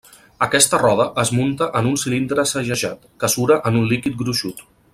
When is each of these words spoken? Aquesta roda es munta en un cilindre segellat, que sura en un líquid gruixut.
Aquesta 0.43 0.77
roda 0.83 1.05
es 1.23 1.31
munta 1.39 1.67
en 1.81 1.89
un 1.89 1.99
cilindre 2.05 2.47
segellat, 2.53 3.05
que 3.25 3.31
sura 3.35 3.59
en 3.71 3.79
un 3.83 3.87
líquid 3.93 4.17
gruixut. 4.23 4.65